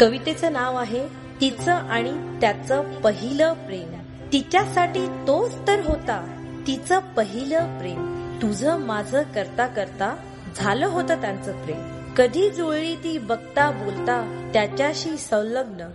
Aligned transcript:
कवितेचं 0.00 0.52
नाव 0.52 0.76
आहे 0.76 1.08
तिचं 1.40 1.72
आणि 1.72 2.38
त्याचं 2.40 3.00
पहिलं 3.00 3.52
प्रेम. 3.52 3.92
तिच्यासाठी 4.32 5.06
तोच 5.06 5.54
तर 5.68 5.80
होता 5.84 6.42
तिचं 6.66 6.98
पहिलं 6.98 7.78
प्रेम. 7.78 8.30
तुझं 8.42 8.76
माझं 8.76 9.22
करता 9.22 9.66
करता 9.66 10.16
झालं 10.56 10.86
होतं 10.86 11.20
त्यांचं 11.20 11.64
प्रेम. 11.64 12.12
कधी 12.16 12.50
जुळली 12.50 12.94
ती 12.96 13.18
बघता 13.18 13.70
बोलता 13.70 14.50
त्याच्याशी 14.52 15.16
संलग्न. 15.16 15.90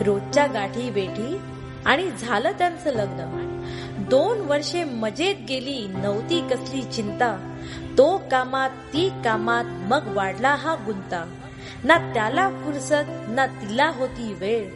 रोजच्या 0.00 0.46
गाठी 0.46 0.90
बेठी 0.90 1.40
आणि 1.86 2.10
झालं 2.10 2.50
त्यांचं 2.52 2.90
लग्न. 2.90 3.62
दोन 3.98 4.38
वर्षे 4.38 4.84
मजेत 4.84 5.34
गेली 5.48 5.86
नव्हती 5.88 6.40
कसली 6.40 6.82
चिंता. 6.82 7.58
तो 7.98 8.22
कामात 8.30 8.70
ती 8.70 9.08
कामात 9.24 9.64
मग 9.66 10.16
वाढला 10.16 10.54
हा 10.54 10.74
गुंता. 10.74 11.24
ना 11.84 11.98
त्याला 12.14 12.48
फुरसत 12.48 13.28
ना 13.28 13.46
तिला 13.46 13.90
होती 13.94 14.34
वेळ. 14.34 14.68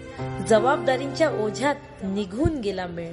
जबाबदारींच्या 0.45 1.31
ओझ्यात 1.31 1.75
निघून 2.03 2.61
गेला 2.61 2.87
मेळ. 2.87 3.13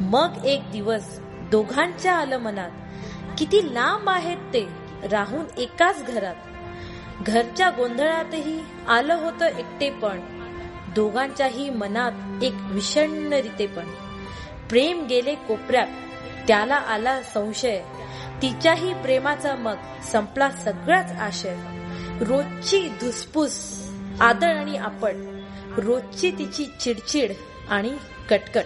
मग 0.00 0.44
एक 0.44 0.70
दिवस 0.70 1.18
दोघांच्या 1.50 2.14
आलं 2.14 2.38
मनात 2.38 2.70
किती 3.38 3.74
लांब 3.74 4.08
आहेत 4.08 4.36
ते 4.36 4.68
राहून 5.10 5.44
एकाच 5.58 6.06
घरात. 6.06 6.34
घरच्या 7.26 7.70
गोंधळातही 7.70 8.60
आलं 8.88 9.14
होतं 9.14 9.46
एकटेपण. 9.46 10.20
दोघांच्याही 10.94 11.70
मनात 11.70 12.44
एक 12.44 12.54
विषण्ण 12.70 13.32
रीतेपण 13.32 13.84
प्रेम 14.68 15.06
गेले 15.06 15.34
कोपऱ्यात 15.34 15.86
त्याला 16.48 16.74
आला 16.74 17.22
संशय. 17.22 17.82
तिच्याही 18.42 18.94
प्रेमाचा 18.94 19.54
मग 19.54 19.76
संपला 20.12 20.50
सगळाच 20.50 21.12
आशय. 21.12 21.56
रोजची 22.20 22.88
धुसफूस 22.88 23.82
आदळ 24.20 24.54
आणि 24.56 24.76
आपण 24.76 25.40
रोजची 25.76 26.30
तिची 26.30 26.64
चिडचिड 26.80 27.32
आणि 27.70 27.96
कटकट. 28.30 28.64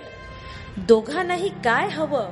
दोघांनाही 0.76 1.48
काय 1.48 1.88
हवं? 1.88 2.28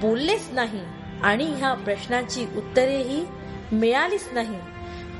बोललेच 0.00 0.48
नाही 0.52 0.80
आणि 1.22 1.44
ह्या 1.44 1.74
प्रश्नांची 1.74 2.46
उत्तरेही 2.56 3.24
मिळालीच 3.72 4.28
नाही. 4.32 4.58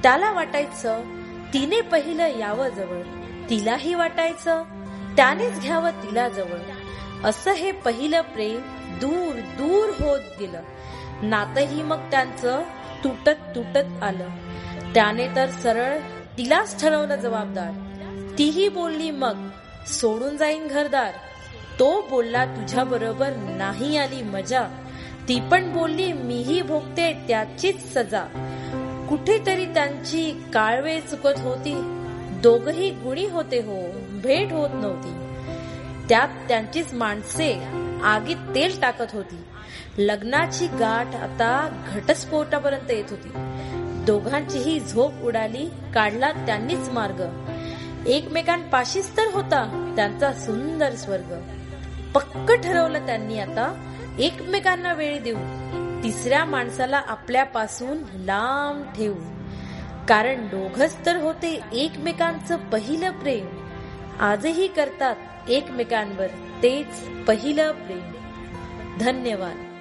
त्याला 0.02 0.32
वाटायचं 0.32 1.00
तिने 1.52 1.80
पहिलं 1.80 2.38
यावं 2.38 2.68
जवळ. 2.68 3.02
तिलाही 3.50 3.94
वाटायचं 3.94 4.62
त्यानेच 5.16 5.60
घ्यावं 5.60 5.90
तिला 5.90 6.28
जवळ. 6.28 6.58
असं 7.28 7.52
हे 7.52 7.72
पहिलं 7.72 8.20
प्रेम 8.20 8.60
दूर 9.00 9.34
दूर 9.36 10.02
होत 10.02 10.20
गेलं. 10.40 10.62
नातही 11.22 11.82
मग 11.82 12.10
त्यांचं 12.10 12.62
तुटत 13.04 13.56
तुटत 13.56 14.02
आलं. 14.02 14.28
त्याने 14.94 15.28
तर 15.36 15.50
सरळ 15.50 15.98
तिलाच 16.38 16.82
ठरवलं 16.82 17.16
जबाबदार. 17.16 17.70
तीही 18.38 18.68
बोलली 18.68 19.10
मग 19.10 19.48
सोडून 19.86 20.36
जाईन 20.36 20.66
घरदार. 20.66 21.12
तो 21.78 22.06
बोलला 22.10 22.44
तुझ्या 22.44 22.84
बरोबर 22.84 23.30
नाही 23.36 23.96
आली 23.96 24.22
मजा. 24.22 24.62
ती 25.28 25.40
पण 25.50 25.72
बोलली 25.72 26.12
मीही 26.12 26.62
भोगते 26.62 27.12
त्याचीच 27.28 27.94
सजा. 27.94 28.22
कुठेतरी 29.08 29.66
त्यांची 29.66 30.42
काळवे 30.54 31.00
चुकत 31.00 31.40
होती. 31.40 31.74
दोघही 32.42 32.90
गुणी 32.90 33.26
होते 33.26 33.58
हो 33.58 34.00
भेट 34.22 34.52
होत 34.52 34.70
नव्हती. 34.72 35.12
त्यात 36.08 36.28
त्यांचीच 36.48 36.94
माणसे 36.94 37.85
आगीत 38.04 38.36
तेल 38.54 38.80
टाकत 38.80 39.12
होती. 39.12 39.44
लग्नाची 39.98 40.66
गाठ 40.66 41.14
आता 41.14 41.82
घटस्फोटापर्यंत 41.94 42.90
येत 42.90 43.04
होती. 43.10 43.30
दोघांचीही 44.04 44.80
झोप 44.80 45.22
उडाली 45.22 45.70
काढला 45.94 46.32
त्यांनीच 46.32 46.88
मार्ग. 46.88 47.22
एकमेकांपाशीच 48.06 49.16
तर 49.16 49.22
होता 49.32 49.92
त्यांचा 49.96 50.32
सुंदर 50.32 50.94
स्वर्ग. 50.94 51.40
पक्क 52.14 52.52
ठरवलं 52.52 53.06
त्यांनी 53.06 53.38
आता 53.38 53.92
एकमेकांना 54.18 54.92
वेळ 54.92 55.22
देऊ. 55.22 55.38
तिसऱ्या 56.02 56.44
माणसाला 56.44 57.02
आपल्यापासून 57.06 57.98
लांब 58.14 58.84
ठेवू 58.96 59.20
कारण 60.08 60.46
दोघच 60.46 61.06
तर 61.06 61.16
होते 61.16 61.60
एकमेकांचं 61.72 62.56
पहिलं 62.56 63.10
प्रेम. 63.10 63.65
आजही 64.20 64.68
करतात 64.68 65.16
एकमेकांवर 65.48 66.26
तेच 66.62 67.08
पहिलं 67.26 67.72
प्रेम. 67.72 68.12
धन्यवाद. 68.98 69.75